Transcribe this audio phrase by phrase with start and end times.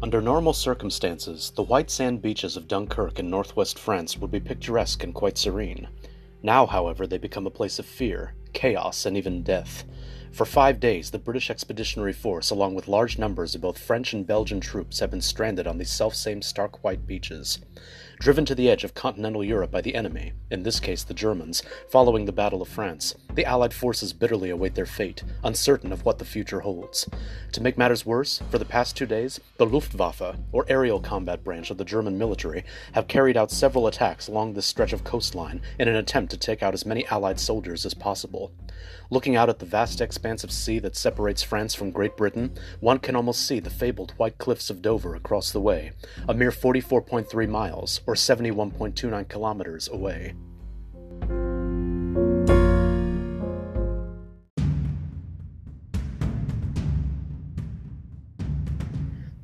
[0.00, 5.02] Under normal circumstances, the white sand beaches of Dunkirk in northwest France would be picturesque
[5.02, 5.88] and quite serene.
[6.40, 9.84] Now, however, they become a place of fear, chaos, and even death.
[10.30, 14.24] For five days, the British Expeditionary Force, along with large numbers of both French and
[14.24, 17.58] Belgian troops, have been stranded on these selfsame stark white beaches.
[18.20, 21.62] Driven to the edge of continental Europe by the enemy, in this case the Germans,
[21.88, 26.18] following the Battle of France, the Allied forces bitterly await their fate, uncertain of what
[26.18, 27.08] the future holds.
[27.52, 31.70] To make matters worse, for the past two days, the Luftwaffe, or aerial combat branch
[31.70, 35.86] of the German military, have carried out several attacks along this stretch of coastline in
[35.86, 38.50] an attempt to take out as many Allied soldiers as possible.
[39.10, 42.98] Looking out at the vast expanse of sea that separates France from Great Britain, one
[42.98, 45.92] can almost see the fabled white cliffs of Dover across the way,
[46.28, 50.34] a mere 44.3 miles, or 71.29 kilometers, away.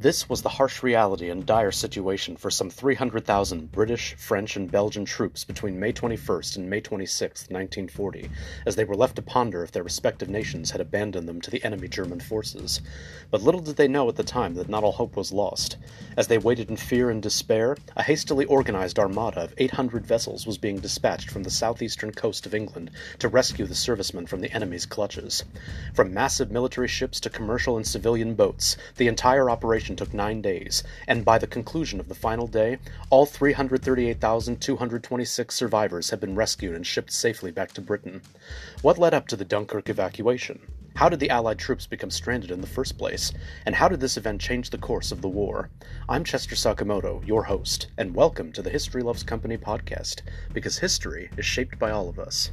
[0.05, 5.06] This was the harsh reality and dire situation for some 300,000 British, French, and Belgian
[5.06, 8.28] troops between May 21st and May 26, 1940,
[8.66, 11.64] as they were left to ponder if their respective nations had abandoned them to the
[11.64, 12.82] enemy German forces.
[13.30, 15.78] But little did they know at the time that not all hope was lost.
[16.19, 20.58] As they waited in fear and despair, a hastily organized armada of 800 vessels was
[20.58, 24.84] being dispatched from the southeastern coast of England to rescue the servicemen from the enemy's
[24.84, 25.44] clutches.
[25.94, 30.83] From massive military ships to commercial and civilian boats, the entire operation took nine days,
[31.06, 32.78] and by the conclusion of the final day,
[33.11, 38.20] all 338,226 survivors had been rescued and shipped safely back to Britain.
[38.83, 40.61] What led up to the Dunkirk evacuation?
[40.97, 43.33] How did the Allied troops become stranded in the first place?
[43.67, 45.69] And how did this event change the course of the war?
[46.09, 50.22] I'm Chester Sakamoto, your host, and welcome to the History Loves Company podcast,
[50.53, 52.53] because history is shaped by all of us.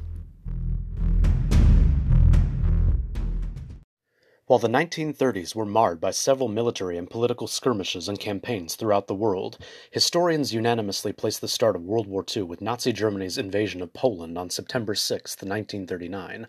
[4.51, 9.15] While the 1930s were marred by several military and political skirmishes and campaigns throughout the
[9.15, 9.57] world,
[9.91, 14.37] historians unanimously place the start of World War II with Nazi Germany's invasion of Poland
[14.37, 16.47] on September 6, 1939.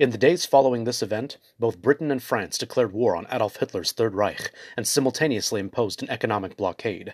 [0.00, 3.92] In the days following this event, both Britain and France declared war on Adolf Hitler's
[3.92, 7.12] Third Reich and simultaneously imposed an economic blockade.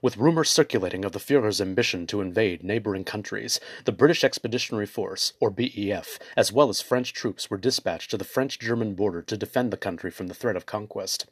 [0.00, 5.32] With rumors circulating of the Fuhrer's ambition to invade neighboring countries, the British Expeditionary Force,
[5.40, 9.36] or BEF, as well as French troops were dispatched to the French German border to
[9.36, 11.26] defend the country from the threat of conquest.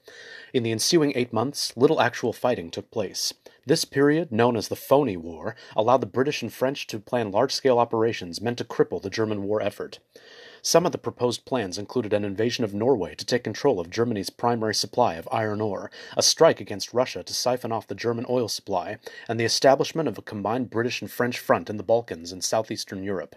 [0.52, 3.32] In the ensuing eight months, little actual fighting took place.
[3.66, 7.52] This period, known as the Phony War, allowed the British and French to plan large
[7.52, 9.98] scale operations meant to cripple the German war effort.
[10.62, 14.30] Some of the proposed plans included an invasion of Norway to take control of Germany's
[14.30, 18.48] primary supply of iron ore, a strike against Russia to siphon off the German oil
[18.48, 18.98] supply,
[19.28, 23.02] and the establishment of a combined British and French front in the Balkans and southeastern
[23.02, 23.36] Europe.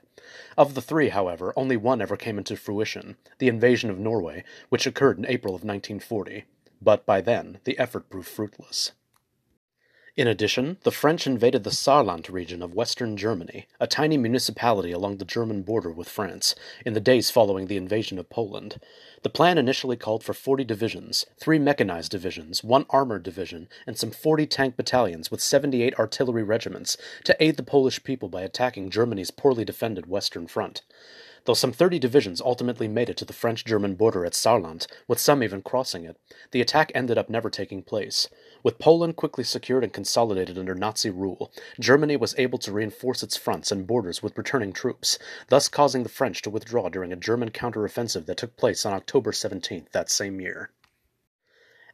[0.57, 4.87] Of the three, however, only one ever came into fruition the invasion of Norway, which
[4.87, 6.45] occurred in April of 1940.
[6.81, 8.93] But by then, the effort proved fruitless.
[10.21, 15.17] In addition, the French invaded the Saarland region of western Germany, a tiny municipality along
[15.17, 16.53] the German border with France,
[16.85, 18.79] in the days following the invasion of Poland.
[19.23, 24.11] The plan initially called for 40 divisions, three mechanized divisions, one armored division, and some
[24.11, 29.31] 40 tank battalions with 78 artillery regiments to aid the Polish people by attacking Germany's
[29.31, 30.83] poorly defended western front.
[31.45, 35.17] Though some 30 divisions ultimately made it to the French German border at Saarland, with
[35.17, 36.17] some even crossing it,
[36.51, 38.27] the attack ended up never taking place.
[38.63, 43.35] With Poland quickly secured and consolidated under Nazi rule, Germany was able to reinforce its
[43.35, 45.17] fronts and borders with returning troops,
[45.49, 49.31] thus causing the French to withdraw during a German counteroffensive that took place on October
[49.31, 50.69] 17th that same year.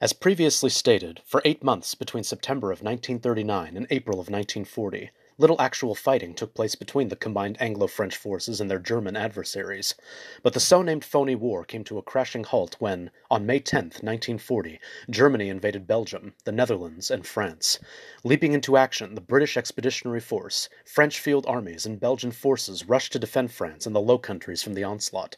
[0.01, 5.61] As previously stated, for eight months between September of 1939 and April of 1940, Little
[5.61, 9.93] actual fighting took place between the combined Anglo French forces and their German adversaries,
[10.41, 13.83] but the so named Phony War came to a crashing halt when, on May 10,
[14.01, 14.79] 1940,
[15.11, 17.77] Germany invaded Belgium, the Netherlands, and France.
[18.23, 23.19] Leaping into action, the British Expeditionary Force, French field armies, and Belgian forces rushed to
[23.19, 25.37] defend France and the Low Countries from the onslaught.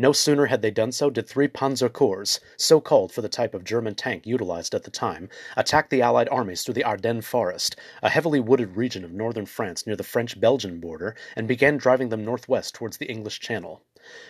[0.00, 3.52] No sooner had they done so did three Panzer Corps, so called for the type
[3.52, 7.74] of German tank utilized at the time, attack the Allied armies through the Ardennes Forest,
[8.00, 12.10] a heavily wooded region of northern France near the French Belgian border, and began driving
[12.10, 13.82] them northwest towards the English Channel.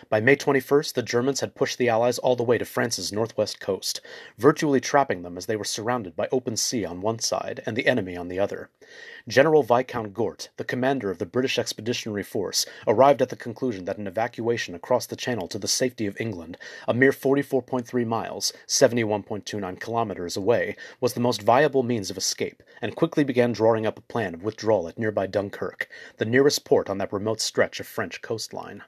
[0.09, 3.59] By May 21st, the Germans had pushed the Allies all the way to France's northwest
[3.59, 4.01] coast,
[4.37, 7.87] virtually trapping them as they were surrounded by open sea on one side and the
[7.87, 8.69] enemy on the other.
[9.27, 13.97] General Viscount Gort, the commander of the British Expeditionary Force, arrived at the conclusion that
[13.97, 19.79] an evacuation across the Channel to the safety of England, a mere 44.3 miles (71.29
[19.79, 24.01] kilometers) away, was the most viable means of escape, and quickly began drawing up a
[24.01, 25.87] plan of withdrawal at nearby Dunkirk,
[26.17, 28.83] the nearest port on that remote stretch of French coastline.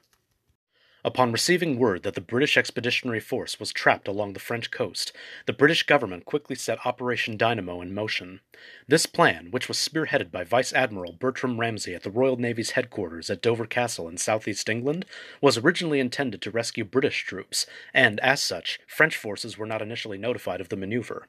[1.04, 5.12] Upon receiving word that the British Expeditionary Force was trapped along the French coast,
[5.46, 8.38] the British government quickly set Operation Dynamo in motion.
[8.86, 13.30] This plan, which was spearheaded by Vice Admiral Bertram Ramsay at the Royal Navy's headquarters
[13.30, 15.04] at Dover Castle in southeast England,
[15.40, 20.18] was originally intended to rescue British troops, and, as such, French forces were not initially
[20.18, 21.26] notified of the maneuver.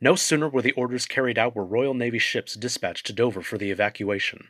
[0.00, 3.58] No sooner were the orders carried out were Royal Navy ships dispatched to Dover for
[3.58, 4.48] the evacuation.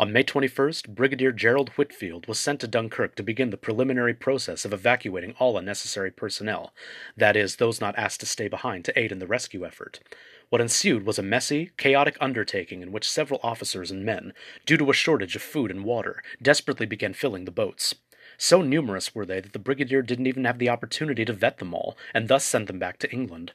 [0.00, 4.64] On May 21st, Brigadier Gerald Whitfield was sent to Dunkirk to begin the preliminary process
[4.64, 6.72] of evacuating all unnecessary personnel,
[7.18, 10.00] that is, those not asked to stay behind to aid in the rescue effort.
[10.48, 14.32] What ensued was a messy, chaotic undertaking in which several officers and men,
[14.64, 17.94] due to a shortage of food and water, desperately began filling the boats.
[18.42, 21.74] So numerous were they that the brigadier didn't even have the opportunity to vet them
[21.74, 23.52] all, and thus send them back to England.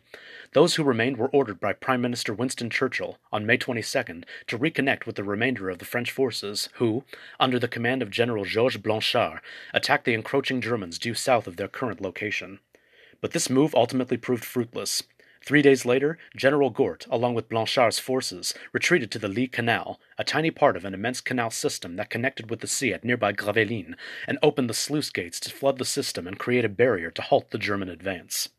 [0.54, 5.08] Those who remained were ordered by Prime Minister Winston Churchill, on May 22nd, to reconnect
[5.08, 7.04] with the remainder of the French forces, who,
[7.40, 9.42] under the command of General Georges Blanchard,
[9.74, 12.60] attacked the encroaching Germans due south of their current location.
[13.22, 15.02] But this move ultimately proved fruitless.
[15.46, 20.24] Three days later, General Gort, along with Blanchard's forces, retreated to the Lys Canal, a
[20.24, 23.94] tiny part of an immense canal system that connected with the sea at nearby Gravelines,
[24.28, 27.52] and opened the sluice gates to flood the system and create a barrier to halt
[27.52, 28.50] the German advance.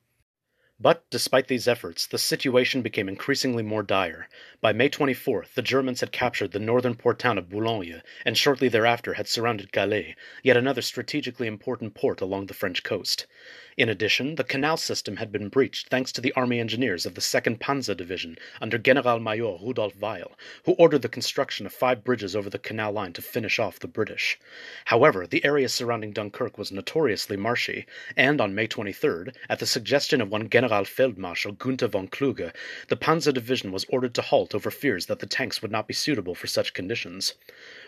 [0.79, 4.29] But, despite these efforts, the situation became increasingly more dire.
[4.61, 8.69] By May 24th, the Germans had captured the northern port town of Boulogne, and shortly
[8.69, 13.27] thereafter had surrounded Calais, yet another strategically important port along the French coast.
[13.77, 17.21] In addition, the canal system had been breached thanks to the army engineers of the
[17.21, 20.33] 2nd Panzer Division under General Major Rudolf Weil,
[20.65, 23.87] who ordered the construction of five bridges over the canal line to finish off the
[23.87, 24.39] British.
[24.87, 27.85] However, the area surrounding Dunkirk was notoriously marshy,
[28.17, 32.55] and on May 23rd, at the suggestion of one General Feldmarschall Gunther von Kluge,
[32.89, 35.93] the Panzer Division was ordered to halt over fears that the tanks would not be
[35.93, 37.35] suitable for such conditions.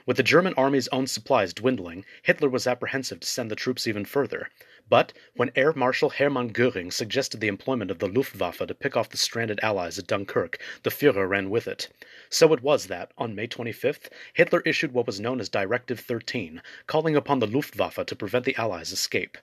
[0.04, 4.04] With the German army's own supplies dwindling, Hitler was apprehensive to send the troops even
[4.04, 4.50] further.
[4.90, 9.10] But when Air Marshal Hermann Göring suggested the employment of the Luftwaffe to pick off
[9.10, 11.88] the stranded Allies at Dunkirk, the Führer ran with it.
[12.30, 16.62] So it was that, on May 25th, Hitler issued what was known as Directive 13,
[16.86, 19.36] calling upon the Luftwaffe to prevent the Allies' escape.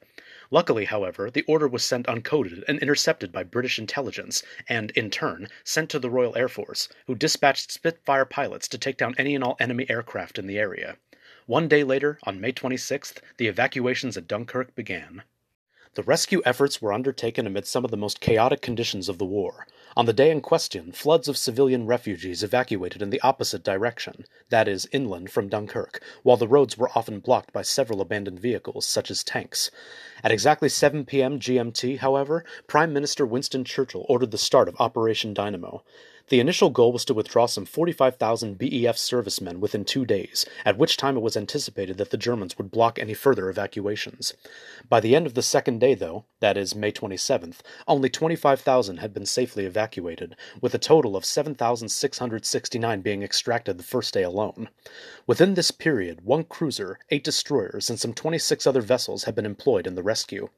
[0.50, 5.48] Luckily, however, the order was sent uncoded and intercepted by British intelligence, and, in turn,
[5.64, 9.44] sent to the Royal Air Force, who dispatched Spitfire pilots to take down any and
[9.44, 10.98] all enemy aircraft in the area.
[11.46, 15.22] One day later, on May 26th, the evacuations at Dunkirk began.
[15.96, 19.66] The rescue efforts were undertaken amid some of the most chaotic conditions of the war.
[19.96, 24.68] On the day in question, floods of civilian refugees evacuated in the opposite direction, that
[24.68, 29.10] is, inland from Dunkirk, while the roads were often blocked by several abandoned vehicles, such
[29.10, 29.72] as tanks.
[30.22, 31.40] At exactly 7 p.m.
[31.40, 35.82] GMT, however, Prime Minister Winston Churchill ordered the start of Operation Dynamo.
[36.30, 40.98] The initial goal was to withdraw some 45,000 BEF servicemen within two days, at which
[40.98, 44.34] time it was anticipated that the Germans would block any further evacuations.
[44.90, 47.58] By the end of the second day, though, that is, May 27th,
[47.88, 54.12] only 25,000 had been safely evacuated, with a total of 7,669 being extracted the first
[54.12, 54.70] day alone.
[55.28, 59.86] Within this period, one cruiser, eight destroyers, and some 26 other vessels had been employed
[59.86, 60.50] in the rescue.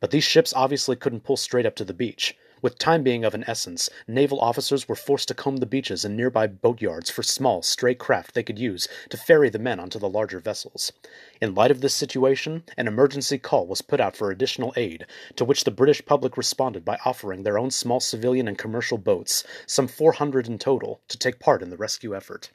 [0.00, 2.34] But these ships obviously couldn't pull straight up to the beach.
[2.62, 6.14] With time being of an essence, naval officers were forced to comb the beaches and
[6.14, 10.10] nearby boatyards for small, stray craft they could use to ferry the men onto the
[10.10, 10.92] larger vessels.
[11.40, 15.44] In light of this situation, an emergency call was put out for additional aid, to
[15.46, 19.88] which the British public responded by offering their own small civilian and commercial boats, some
[19.88, 22.50] 400 in total, to take part in the rescue effort.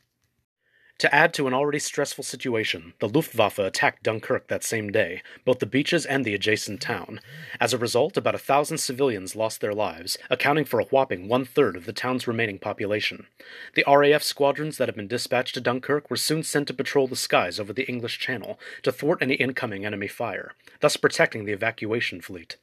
[0.99, 5.59] To add to an already stressful situation, the Luftwaffe attacked Dunkirk that same day, both
[5.59, 7.19] the beaches and the adjacent town.
[7.59, 11.43] As a result, about a thousand civilians lost their lives, accounting for a whopping one
[11.43, 13.27] third of the town's remaining population.
[13.73, 17.17] The RAF squadrons that had been dispatched to Dunkirk were soon sent to patrol the
[17.17, 22.21] skies over the English Channel to thwart any incoming enemy fire, thus protecting the evacuation
[22.21, 22.55] fleet.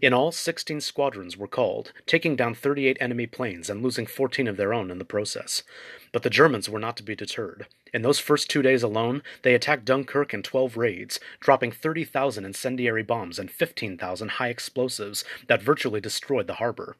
[0.00, 4.56] In all, 16 squadrons were called, taking down 38 enemy planes and losing 14 of
[4.56, 5.64] their own in the process.
[6.12, 7.66] But the Germans were not to be deterred.
[7.92, 13.02] In those first two days alone, they attacked Dunkirk in 12 raids, dropping 30,000 incendiary
[13.02, 16.96] bombs and 15,000 high explosives that virtually destroyed the harbor.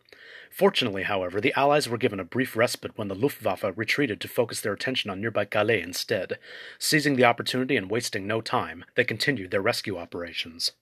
[0.50, 4.60] Fortunately, however, the Allies were given a brief respite when the Luftwaffe retreated to focus
[4.60, 6.38] their attention on nearby Calais instead.
[6.78, 10.72] Seizing the opportunity and wasting no time, they continued their rescue operations.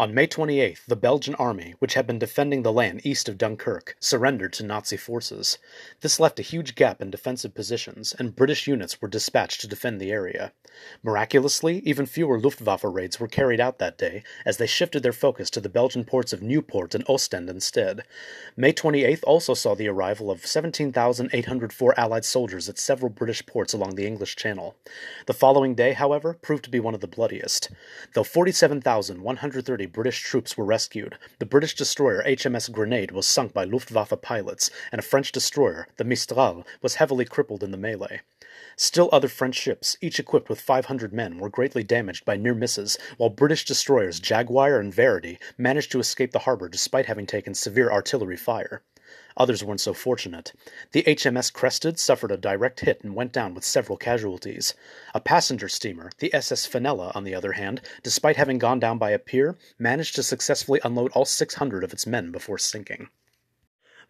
[0.00, 3.96] On May 28th, the Belgian army, which had been defending the land east of Dunkirk,
[4.00, 5.58] surrendered to Nazi forces.
[6.00, 10.00] This left a huge gap in defensive positions, and British units were dispatched to defend
[10.00, 10.52] the area.
[11.02, 15.50] Miraculously, even fewer Luftwaffe raids were carried out that day, as they shifted their focus
[15.50, 18.04] to the Belgian ports of Nieuport and Ostend instead.
[18.56, 23.96] May 28th also saw the arrival of 17,804 Allied soldiers at several British ports along
[23.96, 24.76] the English Channel.
[25.26, 27.70] The following day, however, proved to be one of the bloodiest.
[28.14, 31.18] Though 47,130 British troops were rescued.
[31.40, 36.04] The British destroyer HMS Grenade was sunk by Luftwaffe pilots, and a French destroyer, the
[36.04, 38.20] Mistral, was heavily crippled in the melee.
[38.76, 42.96] Still other French ships, each equipped with 500 men, were greatly damaged by near misses,
[43.16, 47.90] while British destroyers Jaguar and Verity managed to escape the harbor despite having taken severe
[47.90, 48.82] artillery fire.
[49.40, 50.52] Others weren't so fortunate.
[50.92, 54.74] The HMS Crested suffered a direct hit and went down with several casualties.
[55.14, 59.12] A passenger steamer, the SS Fenella, on the other hand, despite having gone down by
[59.12, 63.08] a pier, managed to successfully unload all 600 of its men before sinking.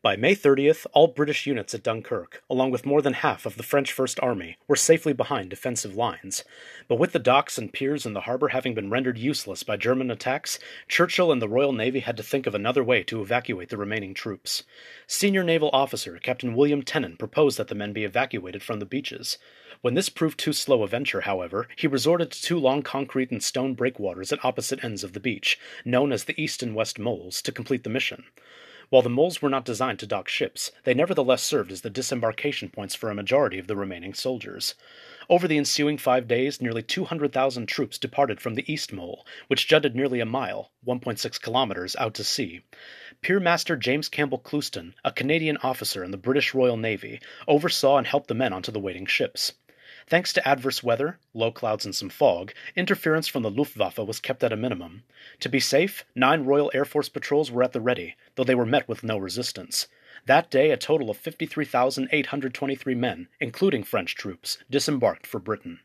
[0.02, 3.62] By May 30th, all British units at Dunkirk, along with more than half of the
[3.62, 6.42] French First Army, were safely behind defensive lines.
[6.88, 10.10] But with the docks and piers in the harbor having been rendered useless by German
[10.10, 13.76] attacks, Churchill and the Royal Navy had to think of another way to evacuate the
[13.76, 14.62] remaining troops.
[15.06, 19.36] Senior naval officer Captain William Tennant proposed that the men be evacuated from the beaches.
[19.82, 23.42] When this proved too slow a venture, however, he resorted to two long concrete and
[23.42, 27.42] stone breakwaters at opposite ends of the beach, known as the East and West Moles,
[27.42, 28.24] to complete the mission.
[28.90, 32.70] While the moles were not designed to dock ships, they nevertheless served as the disembarkation
[32.70, 34.74] points for a majority of the remaining soldiers.
[35.28, 39.94] Over the ensuing five days, nearly 200,000 troops departed from the East Mole, which jutted
[39.94, 42.62] nearly a mile, 1.6 kilometers, out to sea.
[43.20, 48.08] Pier Master James Campbell Clouston, a Canadian officer in the British Royal Navy, oversaw and
[48.08, 49.52] helped the men onto the waiting ships.
[50.10, 54.42] Thanks to adverse weather, low clouds, and some fog, interference from the Luftwaffe was kept
[54.42, 55.04] at a minimum.
[55.38, 58.66] To be safe, nine Royal Air Force patrols were at the ready, though they were
[58.66, 59.86] met with no resistance.
[60.26, 65.78] That day, a total of 53,823 men, including French troops, disembarked for Britain.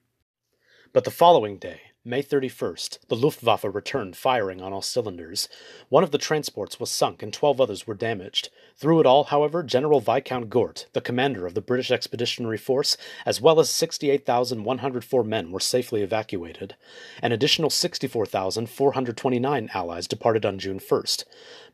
[0.92, 5.50] But the following day, May 31st, the Luftwaffe returned firing on all cylinders.
[5.90, 8.50] One of the transports was sunk and 12 others were damaged.
[8.78, 12.96] Through it all, however, General Viscount Gort, the commander of the British Expeditionary Force,
[13.26, 16.76] as well as 68,104 men were safely evacuated.
[17.24, 21.24] An additional 64,429 Allies departed on June 1st.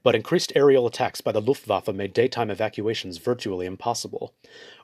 [0.02, 4.34] But increased aerial attacks by the Luftwaffe made daytime evacuations virtually impossible.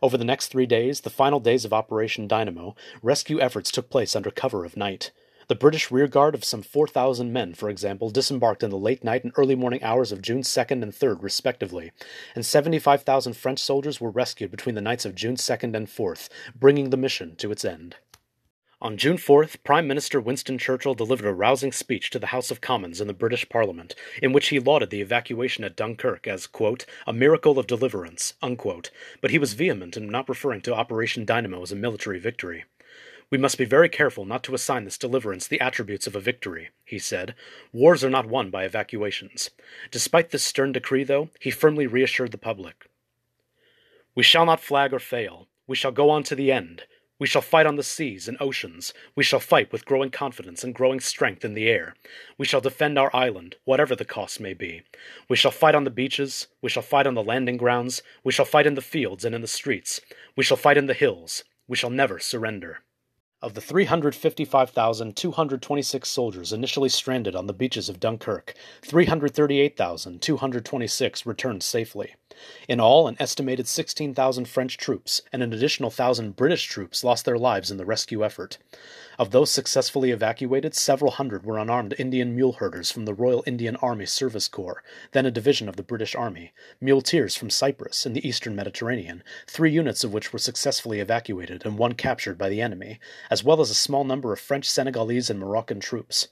[0.01, 4.13] Over the next three days, the final days of Operation Dynamo, rescue efforts took place
[4.13, 5.11] under cover of night.
[5.49, 9.31] The British rearguard of some 4,000 men, for example, disembarked in the late night and
[9.37, 11.93] early morning hours of June 2nd and 3rd, respectively,
[12.35, 16.89] and 75,000 French soldiers were rescued between the nights of June 2nd and 4th, bringing
[16.89, 17.95] the mission to its end.
[18.81, 22.59] On June 4th, Prime Minister Winston Churchill delivered a rousing speech to the House of
[22.59, 26.85] Commons in the British Parliament, in which he lauded the evacuation at Dunkirk as, quote,
[27.07, 31.61] a miracle of deliverance, unquote, but he was vehement in not referring to Operation Dynamo
[31.61, 32.65] as a military victory.
[33.29, 36.69] We must be very careful not to assign this deliverance the attributes of a victory,
[36.85, 37.35] he said.
[37.73, 39.49] Wars are not won by evacuations.
[39.91, 42.89] Despite this stern decree, though, he firmly reassured the public.
[44.15, 45.47] We shall not flag or fail.
[45.67, 46.83] We shall go on to the end.
[47.19, 48.93] We shall fight on the seas and oceans.
[49.15, 51.95] We shall fight with growing confidence and growing strength in the air.
[52.37, 54.83] We shall defend our island, whatever the cost may be.
[55.27, 56.47] We shall fight on the beaches.
[56.61, 58.03] We shall fight on the landing grounds.
[58.23, 59.99] We shall fight in the fields and in the streets.
[60.35, 61.43] We shall fight in the hills.
[61.67, 62.83] We shall never surrender.
[63.39, 72.15] Of the 355,226 soldiers initially stranded on the beaches of Dunkirk, 338,226 returned safely.
[72.67, 77.37] In all, an estimated 16,000 French troops and an additional thousand British troops lost their
[77.37, 78.57] lives in the rescue effort.
[79.17, 83.75] Of those successfully evacuated, several hundred were unarmed Indian mule herders from the Royal Indian
[83.77, 88.27] Army Service Corps, then a division of the British Army, muleteers from Cyprus in the
[88.27, 92.99] eastern Mediterranean, three units of which were successfully evacuated and one captured by the enemy,
[93.29, 96.27] as well as a small number of French, Senegalese, and Moroccan troops.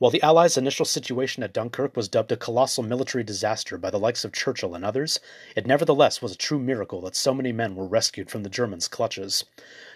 [0.00, 3.98] While the Allies' initial situation at Dunkirk was dubbed a colossal military disaster by the
[3.98, 5.20] likes of Churchill and others,
[5.54, 8.88] it nevertheless was a true miracle that so many men were rescued from the Germans'
[8.88, 9.44] clutches.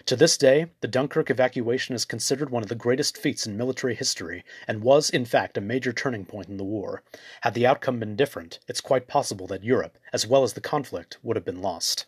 [0.05, 3.95] To this day, the Dunkirk evacuation is considered one of the greatest feats in military
[3.95, 7.01] history, and was, in fact, a major turning point in the war.
[7.41, 11.17] Had the outcome been different, it's quite possible that Europe, as well as the conflict,
[11.23, 12.05] would have been lost.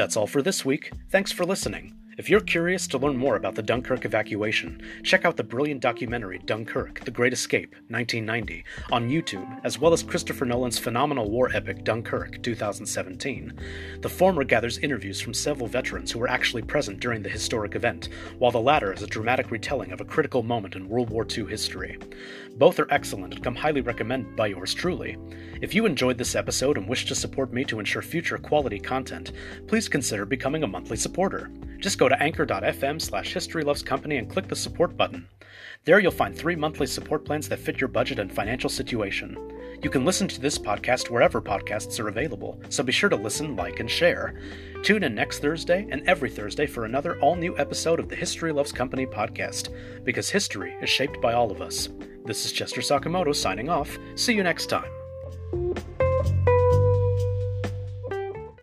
[0.00, 0.92] That's all for this week.
[1.10, 1.99] Thanks for listening.
[2.20, 6.38] If you're curious to learn more about the Dunkirk evacuation, check out the brilliant documentary
[6.44, 8.62] Dunkirk The Great Escape 1990
[8.92, 13.58] on YouTube, as well as Christopher Nolan's phenomenal war epic Dunkirk 2017.
[14.02, 18.10] The former gathers interviews from several veterans who were actually present during the historic event,
[18.38, 21.46] while the latter is a dramatic retelling of a critical moment in World War II
[21.46, 21.98] history.
[22.58, 25.16] Both are excellent and come highly recommended by yours truly.
[25.62, 29.32] If you enjoyed this episode and wish to support me to ensure future quality content,
[29.66, 31.50] please consider becoming a monthly supporter.
[31.80, 35.26] Just go to anchor.fm slash historylovescompany and click the support button.
[35.84, 39.36] There you'll find three monthly support plans that fit your budget and financial situation.
[39.82, 43.56] You can listen to this podcast wherever podcasts are available, so be sure to listen,
[43.56, 44.38] like, and share.
[44.82, 48.52] Tune in next Thursday and every Thursday for another all new episode of the History
[48.52, 49.70] Loves Company podcast,
[50.04, 51.88] because history is shaped by all of us.
[52.26, 53.98] This is Chester Sakamoto signing off.
[54.16, 54.99] See you next time.